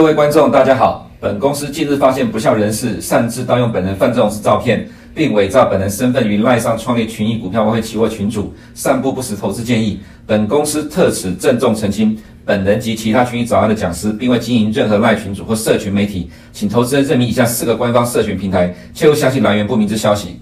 [0.00, 1.10] 各位观众，大家好。
[1.20, 10.00] 本公司近日发现不肖人士擅自盗用本人范仲式照片，并伪造本人身份于赖上创立群益股票外汇期货群组，散布不实投资建议。
[10.26, 20.40] 本公司特此郑重澄清，本人及其他群益早安的讲师，并未经营任何赖群组或社群媒体，请投资人认明以下四个官方社群平台，切勿相信来源不明之消息。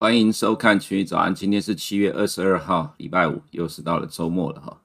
[0.00, 4.76] 欢迎收看群益早安，今天是七月二十二号，礼拜五，又是到了周末了哈。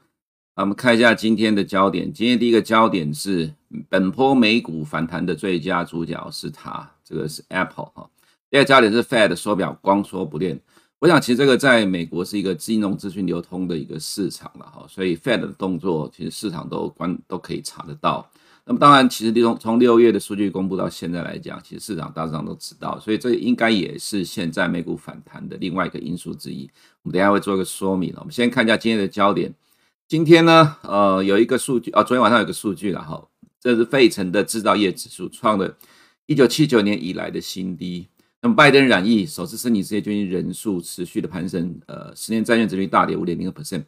[0.62, 2.14] 我们看一下今天的焦点。
[2.14, 3.52] 今天第一个焦点是
[3.90, 8.08] 本波美股反弹的最佳主角是它，这个是 Apple 哈。
[8.50, 10.60] 第二个焦点是 Fed 缩表光说不练。
[11.00, 18.30] 我想其实这个在美国是一个金融资讯流通的一个市场了哈，所以 Fed 的动作其实市场都关都可以查得到。
[18.64, 26.70] 那么当然，其实从从六月的数据公布到现在来讲，其实市场大致上都知道，所以这应该也是现在美股反弹的另外一个因素之一。
[27.02, 28.14] 我们等下会做一个说明。
[28.18, 29.52] 我们先看一下今天的焦点。
[30.12, 33.30] 今天呢，呃，有一个数据啊，昨天晚上有个数据了哈，
[33.62, 35.74] 这是费城的制造业指数创了
[36.26, 38.10] 一九七九年以来的新低。
[38.42, 43.86] 那么拜登染疫，首次申请失业救济人数持续的攀升，呃，十年债券殖率大跌五点零个 percent。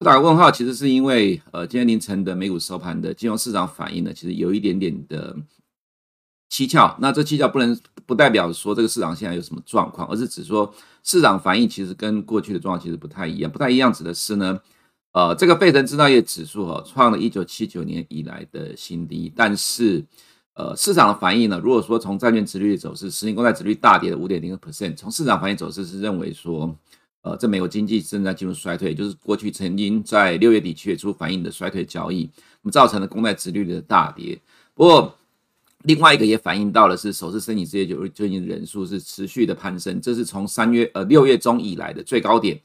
[0.00, 5.34] 打个问号，其实是因为呃，今天凌晨的美股收盘的金融市场反应呢，其实有一点点的
[6.50, 6.94] 蹊跷。
[7.00, 10.70] 那这蹊跷不能不代表说这个市场现在有什么状况，而是指说
[11.02, 14.60] 市场反应其实跟过去的状况其实不太一样，不太一样指的是呢。
[15.12, 20.02] 呃，这个费城制造业指数哈，创了一九七九年以来的新低，但是，
[20.54, 26.74] 呃，市场的反应呢，如果说从债券殖利率走势，十年公债殖率大跌了五点零个 percent，从市场反应走势是认为说，
[27.20, 32.30] 呃，这美国经济正在进入衰退，就是过去曾经在六月底七月初反映的衰退交易，
[32.62, 34.40] 那么造成了公债殖率的大跌。
[34.72, 35.14] 不过，
[35.82, 42.58] 另外一个也反映到了是，首次申请失业救济金的人数是持续的攀升，这是从三月呃六月中以来的最高点。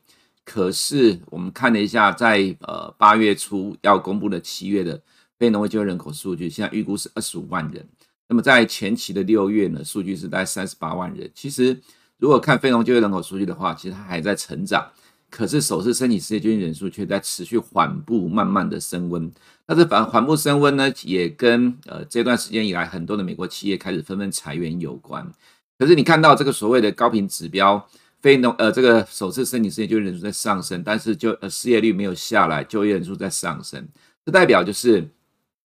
[0.49, 4.97] 可是我们看了一下在，呃八月初要公布的七月的
[5.37, 7.85] 非农业就业人口数据，现在预估是二十五万人。
[8.29, 11.29] 那么在前期的六月呢，数据是在三十八万人。
[11.35, 11.77] 其实
[12.17, 14.89] 如果看非农就业人口数据的话，其实它还在成长。
[15.29, 19.29] 可是首次申请失业救济人数却在持续缓步慢慢的升温。
[19.65, 25.29] 但是反缓步升温呢，也跟呃这段时间以来很多的美国企业开始纷纷裁员有关。
[25.77, 27.85] 可是你看到这个所谓的高频指标。
[28.27, 33.87] 非农呃，这个首次申请失业就业人数在上升，但是就呃失业率没有下来，就业人数在上升，
[34.25, 35.07] 这代表就是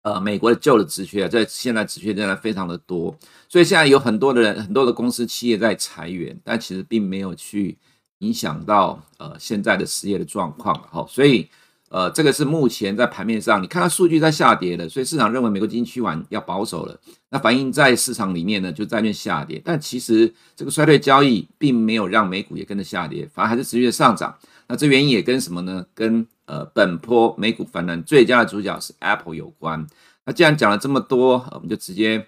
[0.01, 3.15] 呃美国的旧的职缺在现在职缺仍然非常的多，
[3.47, 7.77] 所以现在有很多的人很多的公司企业在裁员，但其实并没有去
[8.19, 11.47] 影响到呃现在的失业的状况，好，所以。
[11.89, 16.99] 呃，这个是目前在盘面上，你看到数据在下跌的，所以市场认为美国经济趋缓要保守了。
[17.29, 19.59] 那反映在市场里面呢，就债券下跌。
[19.65, 24.35] 但其实这个衰退交易并没有让美股也跟着下跌，反而还是持续的上涨。
[24.67, 25.83] 那这原因也跟什么呢？
[25.95, 29.85] 跟呃本波美股反弹最佳的主角是 Apple 有关。
[30.25, 32.23] 那既然讲了这么多，我们就直接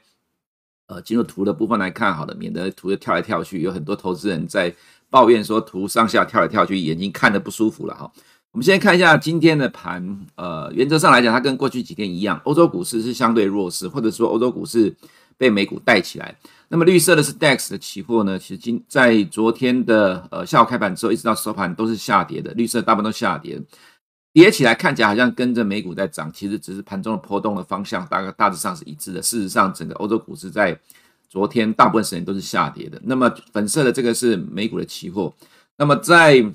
[0.87, 4.73] 呃进入图的部分来看好了，免得图就跳来跳去，有很多投资人在
[5.11, 8.11] 抱怨说图上下跳来跳去，眼睛看得不舒服了哈。
[8.51, 14.93] 我们先看一下今天的盘，呃，原则上来讲，它跟过去几天一样，欧洲股市是相对弱势，或者说欧洲股市
[15.37, 16.35] 被美股带起来。
[16.67, 23.57] 那么绿色的是 DAX 的期货呢，其实今在昨天的呃下午开盘之后，一直到收盘都是下跌的，绿色大部分都下跌，
[24.33, 29.21] 跌起来看起来好像跟着美股在涨，其实只是盘中的波动的方向大概大致上是一致的。
[29.21, 30.77] 事实上，整个欧洲股市在
[31.29, 33.01] 昨天大部分时间都是下跌的。
[33.05, 35.33] 那么粉色的这个是美股的期货，
[35.77, 36.45] 那么在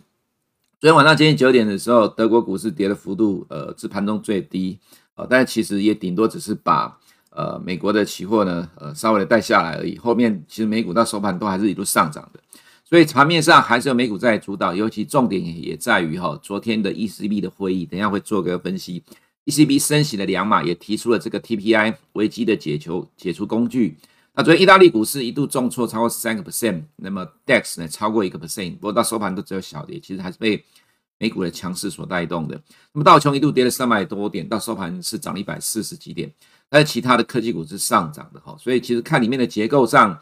[0.78, 4.78] 昨天晚上接近九点的时候，德国股市跌的幅度，呃，是盘中最低，
[5.14, 6.98] 呃，但是其实也顶多只是把，
[7.30, 9.96] 呃，美国的期货呢，呃，稍微的带下来而已。
[9.96, 12.40] 后面其实美股到收盘都还是一路上涨的，
[12.84, 19.02] 所以盘面上还是由美股在主导，尤其重点也在于哈，昨天的 ECB 的会议，等下会做个分析。
[19.46, 23.96] ECB 升息的两码，也提出了这个 TPI 危机的解球解除工具。
[24.38, 30.62] 那昨天意大利股市一度重挫超过三个 percent，那么 DAX 呢超过一个 percent，不过到收盘都只有小跌，其实还是被
[31.16, 32.54] 美股的强势所带动的。
[32.92, 36.30] 那么道琼一度跌了三百多点，到收盘是涨了一百四十几点，
[36.68, 40.20] 但是其他的科技股是上涨的哈，所以其实看里面的结构上，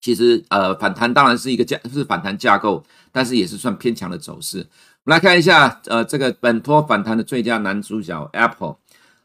[0.00, 4.58] 其实呃反弹当然是一个架是反弹架构，但是也是算偏强的走势。
[4.58, 8.76] 我们来看一下呃这个本托反弹的最佳男主角 Apple。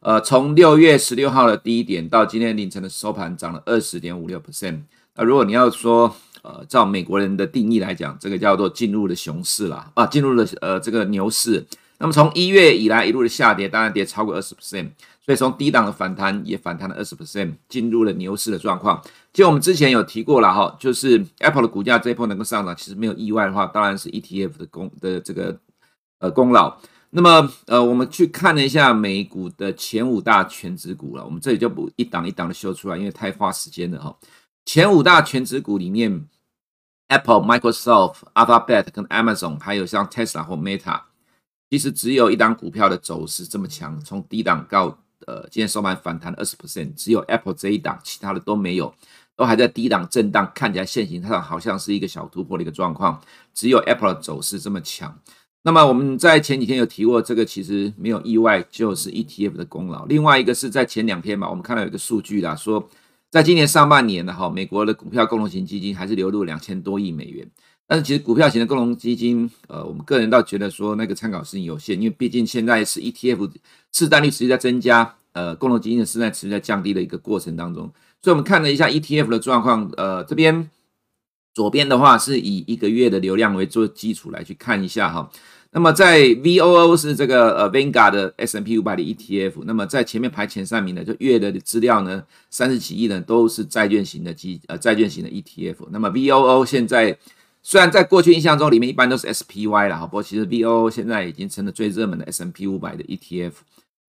[0.01, 4.81] 呃，从六月十六号的低点到今天凌晨的收盘，涨了二十点五六 percent。
[5.15, 6.11] 那如果你要说，
[6.41, 11.63] 呃，照美国人的定义来讲，这个叫做进入了熊市啦，啊，进入了呃这个牛市。
[11.99, 14.89] 那么从一月以来一路的下跌，当然跌超过二十 percent，
[15.23, 18.99] 所以从低档的反弹也反弹了二十 percent，进入了牛市的状况。
[19.31, 25.55] 其实我们之前有提过了哈，就是 Apple 的股价这一波能够上涨，其实没有意外的话，当然是 ETF 的功的这个
[26.17, 26.75] 呃功劳。
[27.13, 34.17] 那么呃，我们去看了一下美股的前五大权值股了，我们这里就不一档一档的秀出来，因为太花时间了哈。
[34.65, 36.25] 前五大权值股里面
[37.09, 41.01] ，Apple、Microsoft、Alphabet 跟 Amazon，还有像 Tesla 或 Meta，
[41.69, 44.97] 其实只有一档股票的走势这么强，从低档到
[45.27, 48.93] 呃今天收盘反弹二十 percent，只有 Apple 这一档，其他的都没有。
[49.35, 53.19] 都还在低档震荡，看起来线型上好像是一个小突破的一个状况，
[53.55, 55.17] 只有 Apple 的走势这么强。
[55.63, 60.05] 那么我们在前几天有提过，这个其实没有意外，就是 ETF 的功劳。
[60.05, 62.89] 另外一个是在前两天嘛，我们看到有一个数据啦，说
[63.29, 67.47] 在今年上半年的，哈，美国的股票共同型基金还是流入两千多亿美元。
[67.85, 73.51] 但是其实股票型的共同基金，呃，我们个人倒觉得说那个参考性有限，因为毕竟现在是 ETF
[73.91, 77.91] 市占率持续在增加，呃，共同基金的市占持续在降低的一个过程当中。
[78.21, 79.91] 所以，我们看了一下 ETF 的状况。
[79.97, 80.69] 呃，这边
[81.53, 85.29] 左边的话是以一个月的流量为做基础来去看一下哈。
[85.73, 89.63] 那么，在 VOO 是这个呃 Vanguard 的 S&P 五百的 ETF。
[89.63, 95.87] 那么，在前面排前三名的，就月的资料呢，三十几亿呢都是债券型的基呃债券型的 ETF。
[95.91, 97.17] 那么 VOO 现在
[97.63, 103.53] 虽然在过去印象中里面一般都是 SPY 了哈，不过其实 VOO 现在已经成了最热门的 S&P 五百的 ETF。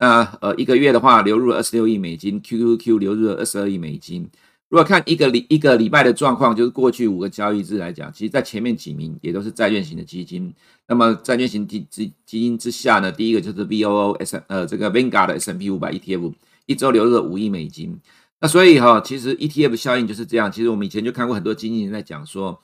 [0.00, 4.28] 那呃，一个月的话流入了二十六亿美金，QQQ 流入了二十二亿美金。
[4.72, 10.50] 如果看一个礼一个礼拜的状况，就是过去五个交易日来讲，其实在前面几名也都是债券型的基金。
[10.88, 16.32] 那么债券型基基基金之下呢，第一个就是 VOO S 呃这个 Vanguard 的 S&P 五百 ETF，
[16.64, 18.00] 一周流入了五亿美金。
[18.40, 20.50] 那所以哈，其实 ETF 效应就是这样。
[20.50, 22.58] 其实我们以前就看过很多经纪人在讲说。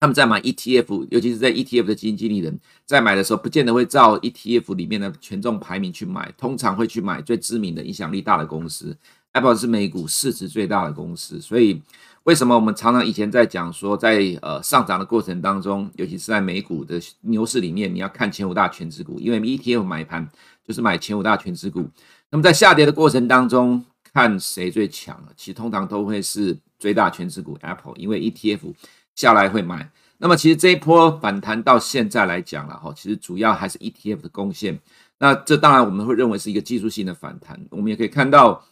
[0.00, 8.96] 他们在买 ETF，尤其是在 ETF 的基金经理人，在买的时候，不见得会照 ETF 里面的权重排名去买，通常会去买最知名的、影响力大的公司。
[9.32, 11.82] Apple 是美股市值最大的公司，所以
[12.24, 20.28] 为什么我们常常以前在讲说在，呃上涨的过程当中，尤其是在美股的牛市里面，你要看前五大权值股，因为 ETF 买盘
[20.66, 21.88] 就是买前五大权值股。
[22.30, 28.74] 那么在下跌的过程当中，看谁最强，其实通常都会是最大权值股 Apple，因为 ETF。
[29.14, 34.80] 下来会买，那么其实这一波反弹到现在来讲了哈，其实主要还是 ETF 的贡献。
[35.18, 37.60] 那这当然我们会认为是一个技术性的反弹。
[37.68, 38.64] 我们也可以看到，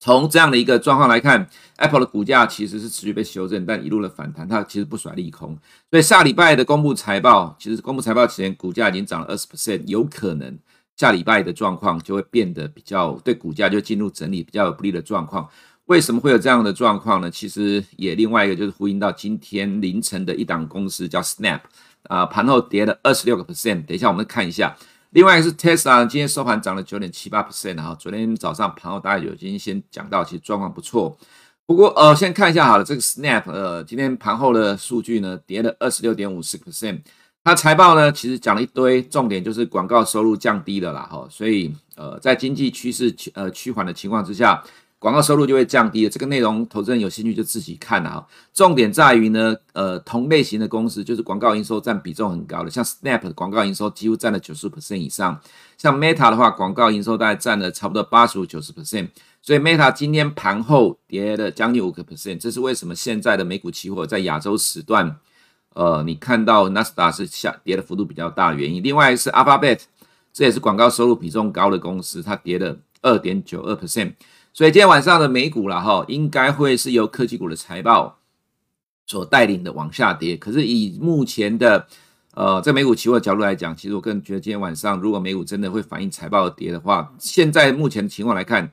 [0.00, 5.56] 从这样的一个状况来看，Apple 的股价其实是持续被修正，但一路的反弹，它其实不甩利空。
[5.90, 10.58] 所以下礼拜的公布财报，其实公布财报前股价已经涨了二十 percent，有可能
[10.96, 15.46] 下礼拜的状况就会变得比较对股价就进入整理比较有不利的状况。
[15.84, 17.30] 为什么会有这样的状况呢？
[17.30, 21.60] 其实也另外一个就是呼应到今天凌晨的一档公司叫 Snap，
[22.04, 23.84] 啊，盘后跌了二十六个 percent。
[23.84, 24.74] 等一下我们看一下。
[25.10, 31.18] 另外一个是 Tesla，今天收盘涨了九点七八 percent，然后昨天早上盘后大家有今天先讲到，其实状况不错。
[31.66, 37.00] 不过呃，先看一下好了，这个 Snap，呃，今天盘后的数据呢，跌了二十六点五四 percent。
[37.42, 44.62] 它财报呢，其实讲了一堆，重点就是广告收入降低了啦，哈，所以呃，在经济趋势呃趋缓的情况之下。
[45.00, 48.26] 广告收入就会降低了，这个内容投资人有兴趣就自己看了哈。
[48.52, 55.40] 重点在于呢，呃，同类型的公司就是广告营收占比重很高的，像 Snap 广告营收几乎占了九十 percent 以上，
[55.78, 59.08] 像 Meta 的话，广告营收大概占了差不多八十五九十 percent，
[59.40, 65.16] 所以 Meta 今天盘后跌了将近五个 percent，这是为什么现在的美股期货在亚洲时段，
[65.72, 68.82] 呃，你看到 n a s d a 是下跌的幅度比较大的原因。
[68.82, 69.80] 另外是 Alphabet，
[70.30, 74.12] 这也是广告收入比重高的公司，它跌了二点九二 percent。
[74.52, 78.18] 所以今天晚上的美股了哈，应该会是由科技股的财报
[79.06, 80.36] 所带领的往下跌。
[80.36, 81.86] 可是以目前的
[82.34, 88.70] 呃在美股期货角度来讲，其实我个人觉得今天晚上如果美股真的会反映财报的跌的话，现在目前的情况来看，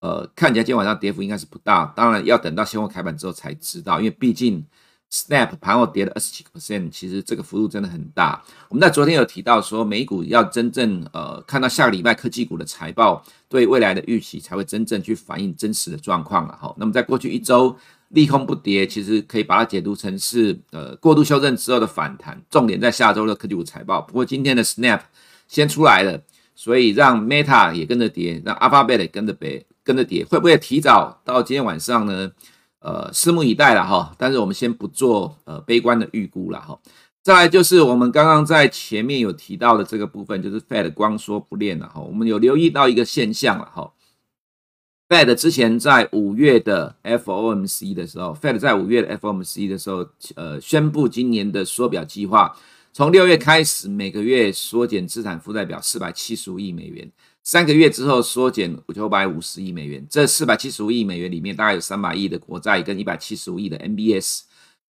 [0.00, 1.92] 呃，看起来今天晚上跌幅应该是不大。
[1.96, 4.64] 当然要等到现货开板之后才知道，因为毕竟。
[5.12, 8.40] Snap 盘后跌了二十七个 percent，其实这个幅度真的很大。
[8.68, 16.72] 我们在昨天有提到说，美股要真正呃看到下个礼拜科技股的财报对未来的预期，才会真正去反映真实的状况了哈。
[16.78, 17.76] 那么在过去一周
[18.10, 24.00] 利空不跌，其实可以把它解读成是呃过度修正之后的反弹，重点在下周的科技股财报。
[24.00, 25.00] 不过今天的 Snap
[25.48, 26.22] 先出来了，
[26.54, 32.30] 所以让 Meta 也跟着跌，让 Alphabet 也跟着跌，跟着跌，会不会提早到今天晚上呢？
[32.80, 36.78] 呃，拭目以待了哈，但是我们先不做呃悲观的预估了哈。
[37.22, 42.00] 再来就是我们刚刚在前面有提到的这个部分，就是 Fed 光说不练了哈。
[42.00, 43.92] 我们有留意到一个现象了哈
[45.10, 52.56] ，Fed 之前在五月的 FOMC 的时候，Fed 在五月的 FOMC 的时候，呃，宣布今年的缩表计划，
[52.94, 57.12] 从六月开始每个月缩减资产负债表四百七十五亿美元。
[57.50, 64.42] 三个月之后缩减九百五十亿美元，这四百七十五亿美元里面大概有三百亿的国债跟一百七十五亿的 MBS，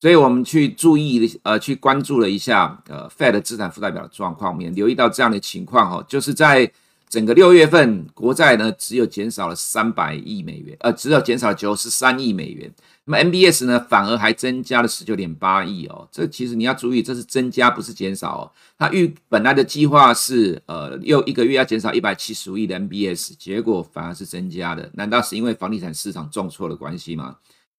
[0.00, 6.68] 所以我们去注意呃，去关注了一下呃，Fed 资产负债表的状况，我们也留意到这样的情况哈，就是在
[7.08, 12.68] 整个六月份，国债呢只有减少了三百亿美元，呃，只有减少了九十三亿美元。
[13.08, 16.06] 那么 MBS 呢，反而还增加了十九点八亿哦。
[16.12, 18.52] 这其实你要注意，这是增加，不是减少哦。
[18.76, 24.90] 它预本来的计划是呃，又一个月要减少一百七十五亿的 MBS，结果反而是增加的。
[24.92, 27.36] 难道是因为房地产市场重挫的关系吗？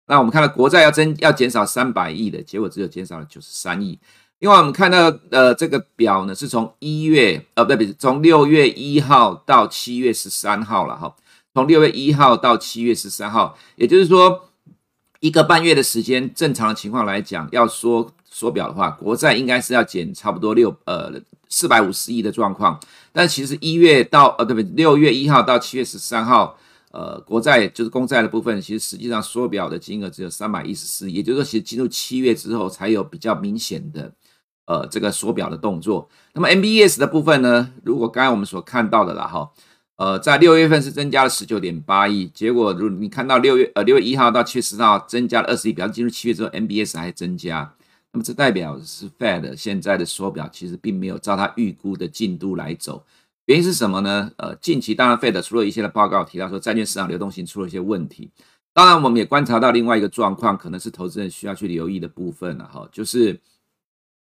[0.08, 4.00] 那我们看到国债要增要减少三百亿的结果，只有减少了九十三亿。
[4.40, 11.16] 另外，我们看到呃这个表呢，是从一月呃不对，从六月一号到七月十三号了哈。
[11.54, 14.49] 从六月一号到七月十三号，也就是说
[15.20, 16.34] 一个半月的时间。
[16.34, 21.12] 正常的情况来讲，要缩缩表的话，国债应该是要减差不多六呃
[21.50, 22.80] 四百五十亿的状况。
[23.12, 26.58] 但其实一月到呃对不对，六月一号到七月十三号。
[26.92, 34.12] 呃，国债就是公债的部分，其实实际上缩表的金额只有三百一十四亿，也就是说，其实进入七月之后才有比较明显的
[34.66, 36.10] 呃这个缩表的动作。
[36.34, 39.52] 那么 MBS 的部分呢，如果刚才我们所看到的啦哈，
[40.00, 47.74] 呃，在六月份是增加了十九点八亿，结果如你看到六月呃六月一号到七月十号增加了二十亿，表示进入七月之后 MBS 还增加，
[48.14, 53.06] 那么这代表是 Fed 现在的缩表其实并没有照他预估的进度来走。
[53.48, 54.32] 原因是什么呢？
[54.38, 58.32] 呃，近期当然，Fed 出了一些的报告，提到说债券市场流动性出了一些问题。
[58.74, 63.38] 当然，我们也观察到另外一个状况，可能是投资人需要去留意的部分了哈，就是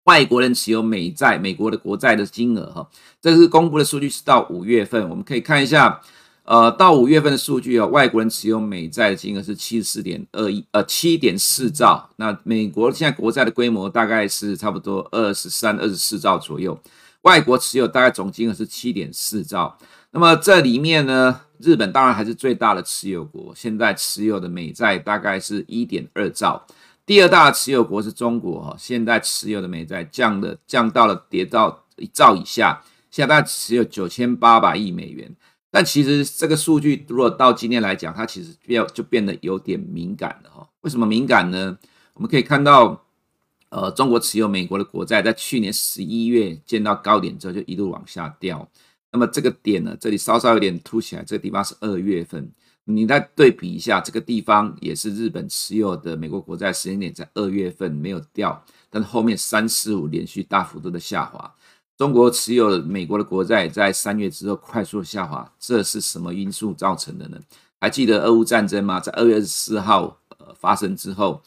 [0.06, 2.88] 外国人持有美债、美国的国债的金额哈。
[3.20, 6.00] 这是公布的数据，是到五月份，我们可以看一下，
[6.44, 12.08] 呃，到五月份的数据啊，外国人持有美债的金额是七十四点二亿，呃，七点四兆。
[12.16, 16.78] 那美国现在国债的规模大概是差不多二十三、二十四兆左右。
[17.22, 19.76] 外国持有大概总金额是七点四兆，
[20.12, 26.64] 那么这里面呢，日本当然还是最大的持有国，现在持有的美债大概是一点二兆，
[27.06, 35.34] 第二大持有国是中国哈，现在持有的美债降了，降到了跌到一兆以下，现在大概持有九千八百亿美元，
[35.70, 41.78] 但其实这个数据如果到今天来讲，它其实变就变得有点敏感了哈，为什么敏感呢？
[42.14, 43.02] 我们可以看到。
[43.68, 48.66] 呃，中国持有美国的国债，在去年十一月见到高点之后，就一路往下掉。
[49.10, 52.48] 那么这个点呢，这里稍稍有点凸起来，这个地方是二月份。
[52.86, 61.54] 你再对比一下，这个地方也是日本持有的美国国债时间点，在二月份没有掉，但是后面三四五连续大幅度的下滑。
[61.98, 67.38] 中国持有美国的国债在三月之后快速下滑，这是什么因素造成的呢？
[67.80, 68.98] 还记得俄乌战争吗？
[69.00, 71.42] 在二月二十四号呃发生之后。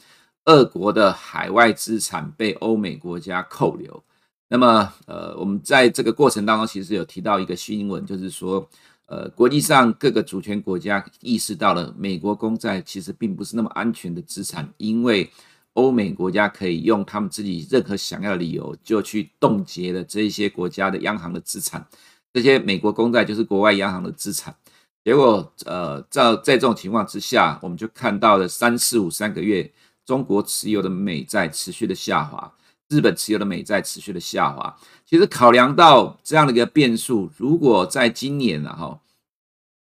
[0.46, 4.04] 俄国的海外资产被欧美国家扣留，
[4.48, 8.68] 那么，呃，我们在这个过程当中，其实有提到一个新闻，就是说，
[9.10, 15.30] 呃，国际上各个主权国家意识到了美国公债其实并不是那么安全的资产，因为
[15.74, 21.86] 欧美国家可以用他们自己任何想要的理由，就去冻结了这些国家的央行的资产，
[22.32, 24.56] 这些美国公债就是国外央行的资产。
[25.04, 29.72] 结果，呃，在在这种情况之下，我们就看到了三四五三个月。
[30.06, 32.52] 中国持有的美债持续的下滑，
[32.90, 34.76] 日本持有的美债持续的下滑。
[35.06, 39.00] 其实考量到这样的一个变数，如果在今年啊哈，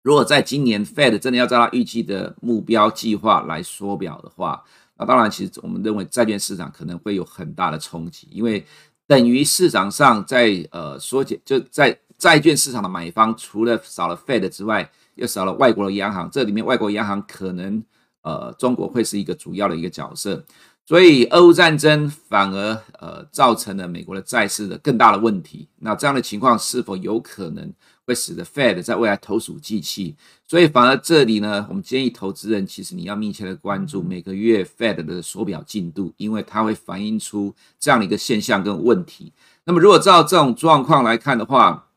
[0.02, 4.64] 如果在今年 Fed 真的要照他预计的目标计划来缩表的话，
[4.98, 8.66] 那当然，其实我们认为债券市场可能会有很大的冲击，因为
[9.08, 17.84] 等于市场上在呃缩减，就在债券市场的买方，除了少了 Fed 之外，又少了外国的央行，这里面外国央行可能。
[18.22, 20.44] 呃，中国会是一个主要的一个角色，
[20.90, 25.68] 所以俄乌战争反而呃造成了美国的债市的更大的问题。
[25.82, 27.72] 那这样的情况是否有可能
[28.06, 30.16] 会使得 Fed 在未来投鼠忌器？
[30.48, 39.32] 所以反而这里呢，我们建议投资人其实你要密切的关注每个月 Fed 的缩表进度，因为它会反映出这样的一个现象跟问题。
[39.66, 41.90] 那么如果照这种状况来看的话，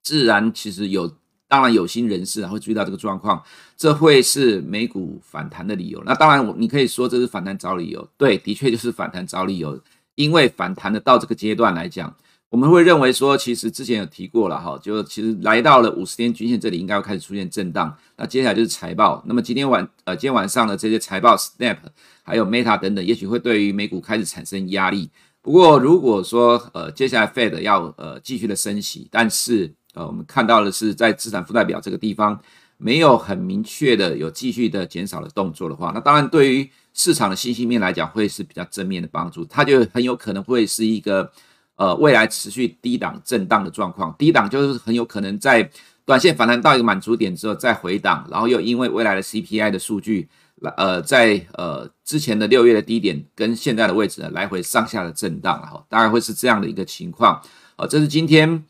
[0.00, 1.16] 自然其实有。
[1.50, 3.42] 当然，有心人士会注意到这个状况，
[3.76, 6.00] 这会是美股反弹的理由。
[6.06, 9.76] 那当然，你可以说这是反弹找理由，对，的确就是反弹找理由。
[10.14, 12.14] 因为反弹的到这个阶段来讲，
[12.50, 17.92] 我们会认为说，其实之前有提过了哈，就其实来到了五十天均线这里，应该会开始出现震荡。
[18.16, 19.20] 那接下来就是财报。
[19.26, 21.78] 那么今天晚呃，今天晚上的这些财报，Snap
[22.22, 25.10] 还有 Meta 等等，也许会对于美股开始产生压力。
[25.42, 32.40] 不过如果说呃，接下来 Fed 要呃继续的升息，但是呃，我们看到的是，在资产负债表这个地方
[32.76, 41.30] 没有很明确的有继续的减少的动作的话，那当然对于市场的信心面来讲会是比较正面的帮助，它就很有可能会是一个
[41.76, 45.68] 呃未来持续低档震荡的状况，低档就是很有可能在
[46.04, 50.28] 短线反弹到一个满足点之后再回档，然后又因为未来的 CPI 的数据
[50.76, 57.40] 呃在呃之前的六月的低点跟现在的位置呢来回上下的震荡哈，大概会是这样的一个情况。
[57.76, 58.62] 呃，这是今天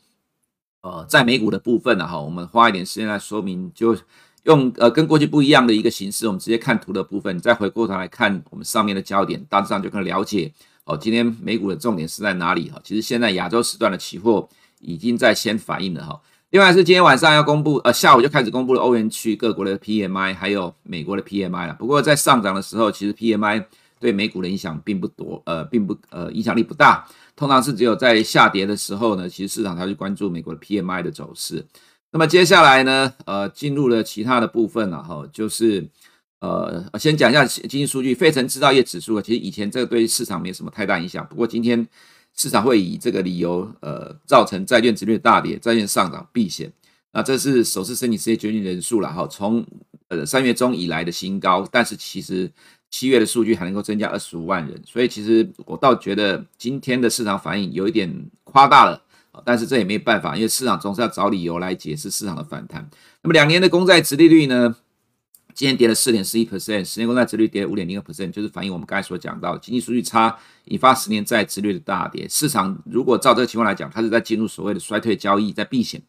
[0.81, 3.95] 呃在美股的部分了哈，我们花一点时间来说明，就
[4.43, 10.51] 用呃跟过去不一样的一个形式，我们直接看图的部分，再回过头来看我们上面的焦点，大致上就可以了解
[10.85, 12.81] 哦，今天美股的重点是在哪里哈？
[12.83, 16.19] 其实现在亚洲时段的期货已经在先反应了哈。
[16.49, 21.75] 另外是今天晚上要公布，呃，下午就开始公布了欧元区各国的 PMI，还有美国的 PMI 了。
[21.75, 23.63] 不过在上涨的时候，其实 PMI
[24.01, 27.07] 对美股的影响并不多，呃，并不呃影响力不大。
[27.35, 31.65] 通常是只有在下跌的时候呢，其实市场才会关注美国的 PMI 的走势。
[32.11, 35.87] 那么接下来呢，呃，进入了其他的部分了哈，就是
[36.39, 41.87] 呃，先讲一下经济数据，费城制造业指数，其实以前这个对市场没什么太大影响，不过今天。
[42.33, 46.71] 市场会以这个理由，呃，造成债券殖率大跌，债券上涨避险。
[47.11, 49.61] 那这是首次申请失业救济人数了哈，从
[50.07, 51.67] 呃三月中以来的新高。
[51.69, 52.49] 但是其实
[52.91, 59.01] 七月的数据还能够增加二十五万人，所以其实我倒觉得今天的市场反应有一点夸大了。
[59.45, 62.87] 但是这也没办法，因为市场总是要找理由来解释市场的反弹。
[63.23, 64.75] 那么两年的公债殖利率呢？
[65.53, 72.27] 今天跌了四点四一 percent，十年公债殖率跌了五点零二 percent，就是反映我们刚才所讲到经济数据差引发十年债殖率的大跌。
[72.29, 76.01] 市场如果照这个情况来讲，它是在进入所谓的衰退交易，在避险。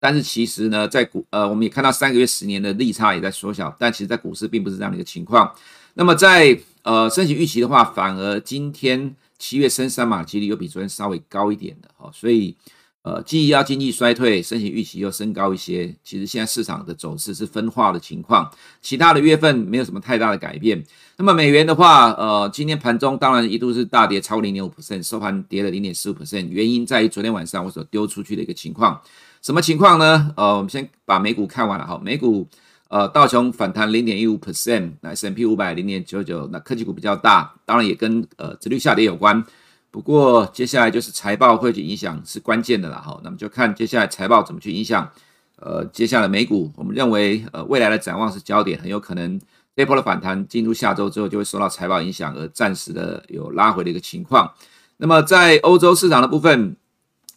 [0.00, 5.52] 但是其实呢，在股呃，我们也看到三个月、十年的利差也在缩小，但其实在股市并不是这样的一个情况。
[5.94, 12.56] 那么在呃升息预期的话，反而今天七月升三码几率又比昨天稍微高一点的哈，所以。
[13.02, 15.94] 呃，既要经济衰退，升息预期又升高一些。
[16.04, 18.50] 其实现在市场的走势是分化的情况，
[18.82, 20.84] 其他的月份没有什么太大的改变。
[21.16, 26.48] 那么美元的话，呃，今天盘中当然一度是大跌超过零点五 percent，收盘跌了零点四五 percent。
[26.48, 29.00] 原因在于昨天晚上我所丢出去的一个情况，
[29.40, 30.34] 什么情况呢？
[30.36, 32.46] 呃，我们先把美股看完了哈，美股
[32.88, 39.44] 呃道琼反弹零点一五 percent，那 S&P 五百零点九九，那科技股比较大，当然也跟呃殖率下跌有关。
[39.90, 45.10] 不过接下来就是财报会去影响是关键的了哈，那么就看接下来财报怎么去影响。
[45.60, 49.40] 呃，接下来美股，我们认为呃未来的展望是焦点，很有可能
[49.74, 54.52] 这波的反弹进入下周之后就会受到财报影响而暂时的有拉回的一个情况。
[54.98, 56.76] 那么在欧洲市场的部分，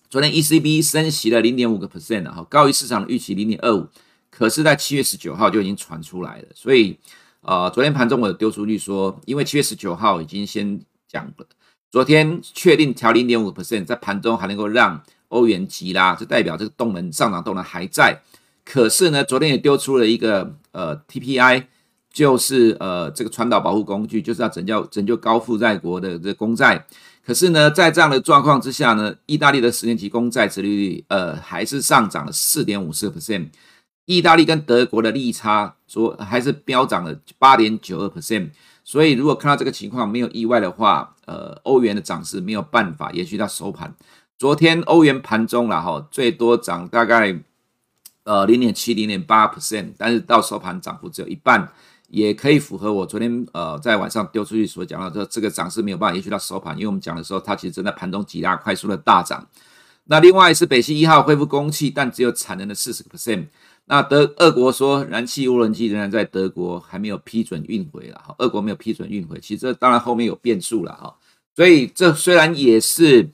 [0.09, 3.87] 昨天 ECB 升息了零点五个 percent 哈，高于市场的预期零点二五，
[4.31, 6.97] 可是，在七月十九号就已经传出来了，所以
[7.41, 11.45] 呃昨天盘中我有丢出去说，因为七月十九号已经先讲了。
[11.91, 18.21] 昨天确定调零点五 percent，在盘中还能够让欧元急拉，就代表这个动能上涨动能还在。
[18.63, 21.65] 可是呢，昨天也丢出了一个呃 TPI，
[22.13, 26.85] 就是呃这个传导保护工具，就是要拯救拯救高负债国的这个公债。
[27.25, 33.49] 可是呢，在这样的状况之下呢，意大利的十年期公债殖利率呃还是上涨了四点五四 percent，
[34.11, 38.49] 意大利跟德国的利差说还是飙涨了八点九二 percent。
[38.83, 43.95] 所以，如果看到这个情况没有意外的话，呃，欧元的涨势没有办法延续到收盘。
[44.37, 47.39] 昨天欧元盘中了哈，最多涨大概
[48.23, 51.71] 呃零点七、零点八 percent，但是到收盘涨幅只有一半，
[52.09, 59.47] 也可以符合我昨天呃在晚上丢出去所讲到的这个涨势没有办法延续到收盘，因为我们讲的时候，它其实正在盘中急拉快速的大涨。
[60.05, 63.45] 那另外是北溪一号恢复供气，但只有产能的四十 percent。
[63.85, 71.13] 那德俄国说，燃气无人机仍然在德国还没有批准运回了哈，俄国没有批准运回，其实这当然后面有变数了哈，
[71.55, 73.29] 所以这虽然也是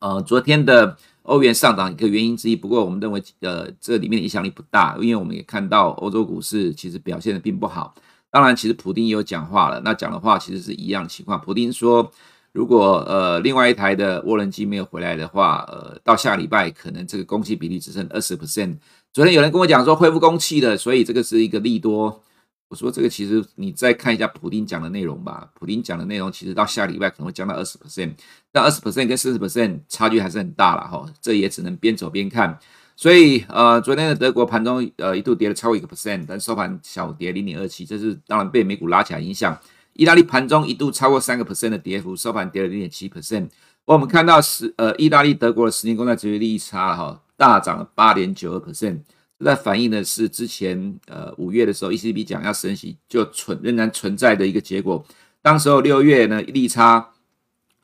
[0.00, 7.94] 呃昨天的欧元上涨一个原因之一，不过我们认为呃这里面的影响力不大，因为我们也看到欧洲股市其实表现的并不好。
[8.30, 11.40] 当然，其实普丁也有讲话了，那讲的话其实是一样的情况。
[11.40, 12.12] 普丁说，
[12.52, 18.76] 如果呃另外一台的涡轮机没有回来的话，呃到下礼拜可能这个供气比例只剩二十 percent。
[19.14, 22.20] 昨天有人跟我讲说恢复供气了，所以这个是一个利多。
[22.68, 28.10] 我说这个其实你再看一下普丁讲的内容吧，普丁讲的内容其实到下礼拜可能会降到二十 percent，
[28.50, 32.58] 但二十 percent 跟四十 percent 差距还是很大了哈，这也只能边走边看。
[32.96, 39.56] 所以呃，昨天的德国盘中呃一度跌了超过一个 percent，但收盘小跌零点二七，这是当然被美股拉起来影响。
[39.92, 43.48] 意大利盘中一度超过三个 percent 的跌幅，收盘跌了零点七 percent。
[43.84, 47.20] 我们看到十呃意大利德国的十年公债殖利率差哈。
[47.36, 49.00] 大涨了八点九二 percent，
[49.38, 55.04] 这在反映的是之前呃五月的时候，ECB 讲要升息就存仍然存在的一个结果。
[55.42, 57.10] 当时候六月呢，利差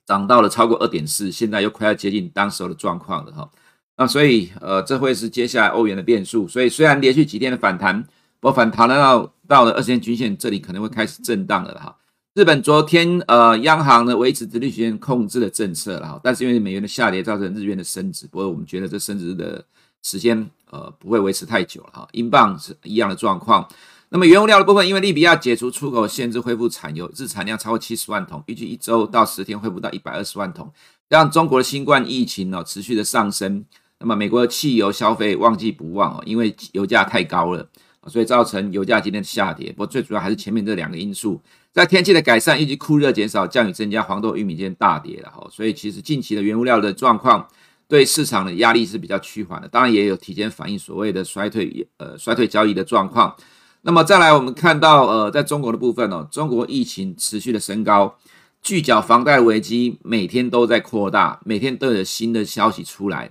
[0.06, 3.50] 涨到了超过二点四，现在又快要接近当时候的状况了哈。
[3.96, 6.48] 那所以呃，这会是接下来欧元的变数。
[6.48, 8.02] 所以虽然连续几天的反弹，
[8.40, 11.96] 不过反弹了到到了二十天均线这里，可能会开始震荡了哈。
[12.40, 19.62] 日本昨天呃，央行呢维持殖利率控制的政策了哈，但是因为美元的下跌造成日元的升值，不过我们觉得这升值的
[20.03, 22.09] 时间呃不会维持太久了哈。
[22.12, 23.68] 英镑是一样的状况，
[24.09, 30.72] 那么原物料的部分，因为利比亚解除出口限制，恢复产油，日产量超过七十万桶，预计一周到十天恢复到一百二十万桶。
[31.11, 33.62] 让中国的新冠疫情呢持续的上升，
[33.98, 37.68] 那么美国的汽油消费旺季不旺哦，因为油价太高了，
[38.06, 39.70] 所以造成油价今天的下跌。
[39.72, 41.40] 不过最主要还是前面这两个因素，
[41.72, 45.46] 在天气的改善以及酷热减少，降雨增加，黄豆、玉米今天大跌了哈。
[45.50, 47.46] 所以其实近期的原物料的状况
[47.88, 53.36] 对市场的压力是比较趋缓的，当然也有提前反映所谓的衰退呃衰退交易的状况。
[53.82, 58.14] 那么再来，我们看到，呃，在中国的部分哦，中国疫情持续的升高，
[58.60, 63.30] 聚缴房贷危机每天都在扩大，每天都有新的消息出来。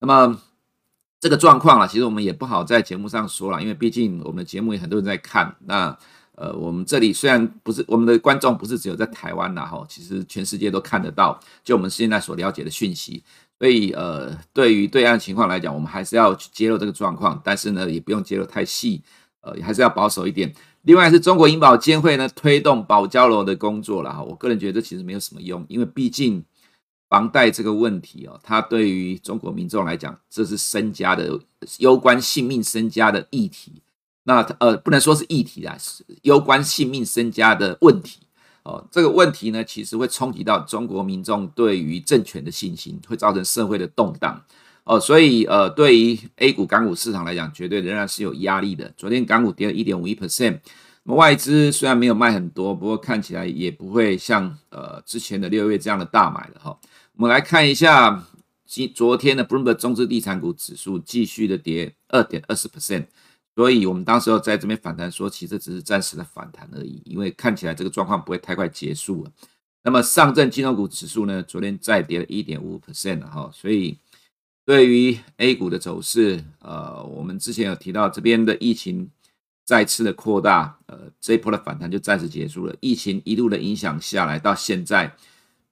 [0.00, 0.40] 那么
[1.24, 5.56] 这个状况了，其实我们也不好在节目上说了，因为毕竟我们的节目也很多人在看。
[5.64, 5.96] 那
[6.34, 13.24] 呃，我们这里虽然不是我们的观众，不是只有在台湾呐，哈，其实全世界都看得到，就我们现在所了解的讯息。
[13.58, 19.02] 所以呃，对于对岸情况来讲，我们还是要去揭露这个状况，但是呢，也不用揭露太细。
[19.40, 20.52] 呃，还是要保守一点。
[20.82, 26.44] 另外是中国银保监会呢推动保交楼的工作了哈，我个人觉得这其实没有什么用，因为毕竟
[27.08, 31.38] 房贷这个问题哦，它对于中国民众来讲，这是身家的
[31.78, 33.82] 攸关性命身家的议题。
[34.24, 38.20] 那呃，不能说是议题啊，是攸关性命身家的问题
[38.62, 38.82] 哦。
[38.90, 44.42] 这个问题呢，其实会冲击到中国民众对于政权的信心，会造成社会的动荡。
[44.84, 48.92] 哦，所以呃，对于 A 股、港股市场来讲，绝对仍然是有压力的。
[48.96, 50.58] 昨天港股跌了一点五一 percent，
[51.04, 56.78] 那么外资虽然没有卖很多，不过看起来也不会像呃之前的六月这样的大买了哈。
[57.16, 58.26] 我们来看一下
[58.66, 63.06] 今昨天的 Bloomberg 中资地产股指数继续的跌二点二十 percent，
[63.54, 69.30] 所以我们当时候在这边反弹说，其实只是暂时的反弹而已，因为看起来这个状况不会太快结束了。
[69.84, 73.98] 那么上证金融股指数呢，昨天再跌了一点五 percent 了哈，所以。
[74.66, 79.10] 对于 A 股的走势，呃，我们之前有提到，这边的疫情
[79.62, 82.74] 再次的扩大，呃，这一波的反弹就暂时结束了。
[82.80, 85.14] 疫情一路的影响下来，到现在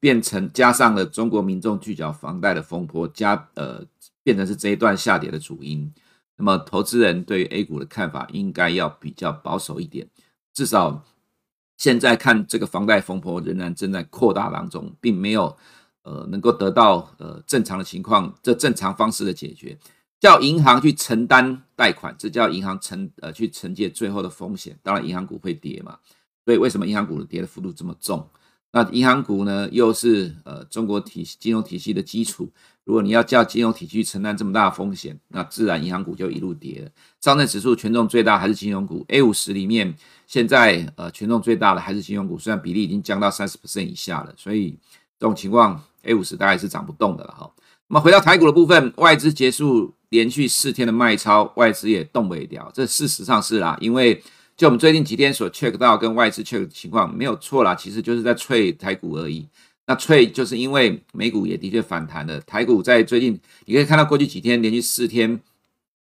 [0.03, 3.87] 变成加上了中国民众拒缴房贷的风波，加呃，
[4.25, 5.95] 变成是这一段下跌的主因。
[6.35, 10.09] 那么，投资人对于 A 股的看法应该要比较保守一点，
[10.53, 11.05] 至少
[11.77, 15.57] 现在看这个房贷风波仍然正在扩大当中，并没有。
[16.05, 19.79] 呃，能够得到呃正常的情况，这正常方式的解决，
[20.19, 24.77] 叫银行去承担贷款，这叫银行承呃去承接最后的风险。
[24.83, 25.97] 当然，银行股会跌嘛，
[26.45, 28.29] 所以为什么银行股的跌的幅度这么重？
[28.73, 32.51] 那银行股呢，又是呃中国体金融体系的基础。
[32.85, 36.91] 如果你要叫金融体系承担这么大的风险，那自然银行股就一路跌了。
[37.21, 39.95] 上证指数权重最大还是金融股，A 五十里面
[40.27, 44.77] 现在呃权重最大的还是金融股，虽然比例已经降到三十 percent 以下了，所以
[45.19, 45.81] 这种情况。
[46.05, 47.49] A 五十大概是涨不动的了哈。
[47.87, 52.69] 那么回到台股的部分，外资结束连续四天的卖超，外资也动不了。
[52.75, 54.21] 这事实上是啦，因为
[54.63, 59.49] 就我们最近几天所 check 到跟外资 check 的情况没有错啦，其实就是在脆台股而已。
[59.89, 65.41] 那脆就是因为美股也的确反弹了，台股在最近你可以看到过去几天连续四天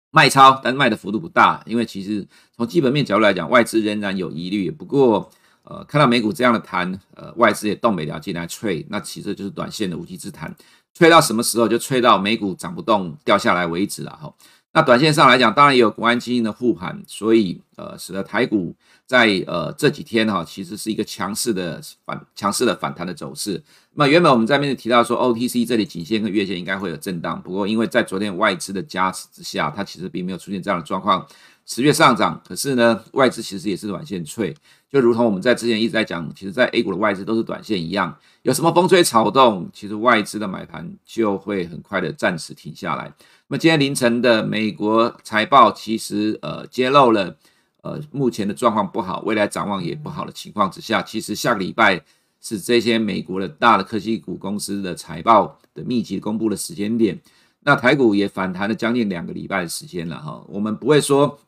[0.09, 4.71] 卖超，但是卖的幅度不大，因为其实从基本面角度来讲，外资仍然有疑虑。
[4.71, 5.29] 不过。
[5.67, 10.55] 呃，看到美股这样的弹，呃，外资也动不了进来吹，那其实就是短线的无稽之谈，
[10.93, 14.31] 吹到什么时候就吹到美股涨不动掉下来为止了哈。
[14.75, 23.63] 那短线上来讲，当然也有国安基金的护盘，所以呃，使得台股在呃这几天哈，其实是一个强势的反强势的反弹的走势。
[23.93, 31.25] 那原本我们在面提到说，OTC 这里颈线跟月线应该会有震荡，不过因为在昨天外资的加持之下，它其实并没有出现这样的状况。
[31.67, 34.53] 持续上涨，可是呢，外资其实也是短线脆，
[34.91, 43.11] 就如同我们在之前一直在讲，其实，在 A 股的外资都是短线一样，有什么风吹草动，其实外资的买盘就会很快的暂时停下来。
[43.47, 47.37] 那么今天凌晨的美国财报，其实呃揭露了
[47.81, 52.03] 呃目前的状况不好，未来展望也不好的情况之下，其实下个礼拜
[52.41, 57.21] 是这些美国的大的科技股公司的财报的密集公布的时间点，
[57.59, 61.39] 那台股也反弹了将近两个礼拜的时间了哈，我们不会说。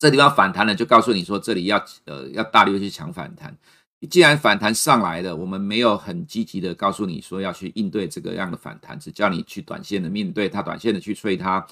[0.00, 3.58] 这地方反弹了，就告诉你说这里要呃要大力去抢反弹。
[4.06, 11.66] 既然反弹上来了，我们没有很积极的告诉你说要去应对这个样的反弹，只叫你去短线的面对它，短线的去催它。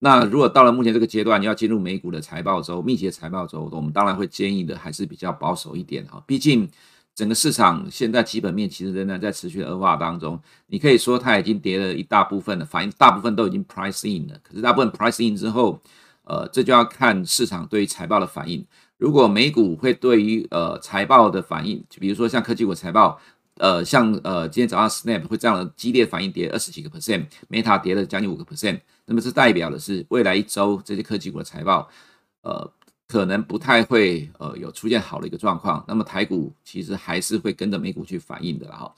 [0.00, 6.20] 那如果到了目前这个阶段，你要进入美股的财报周，密集的财报周，我们当然会建议的还是比较保守一点哈。
[6.26, 6.68] 毕竟
[7.14, 10.40] 整个市场现在基本面其实仍然在持续的恶化当中。
[10.66, 15.80] 你可以说它已经跌了一大部分了，反应大部分都已经 price in 了，可是大部分 price in 之后。
[16.30, 18.62] 呃，这就要看市场对于财报的反应。
[18.98, 23.18] 如果美股会对于呃财报的反应，就比如说像科技股财报，
[23.58, 31.88] 呃，像呃今天早上 Snap 会这样的激烈反应，跌二十几个 percent，Meta 跌了将近五个 percent，那么这代表的是未来一周这些科技股的财报，
[32.42, 32.70] 呃，
[33.06, 38.92] 可能不太会呃有出现好的一个状况，那么台股其实还是会跟着美股去反应的哈。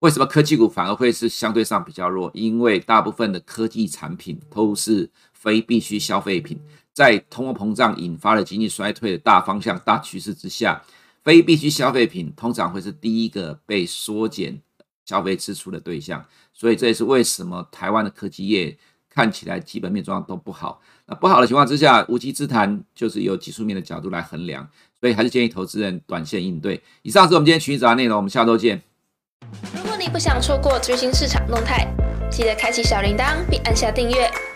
[0.00, 2.30] 为什么科技股反而会是相对上比较弱？
[2.34, 6.60] 因为大部分的科技产品都是非必需消费品，
[6.96, 10.82] 在通货膨胀引发了经济衰退的大方向、大趋势之下，
[11.22, 14.58] 非必需消费品通常会是第一个被缩减
[15.04, 16.24] 消费支出的对象。
[16.54, 18.74] 所以这也是为什么台湾的科技业
[19.10, 20.80] 看起来基本面状况都不好。
[21.04, 24.66] 那不好的情况之下，无稽之谈就是由技术面的角度来衡量。
[24.98, 26.82] 所以还是建议投资人短线应对。
[27.02, 28.80] 以上是我们今天群益早内容，我们下周见。
[29.74, 31.86] 如果你不想错过最新市场动态，
[32.30, 34.55] 记得开启小铃铛并按下订阅。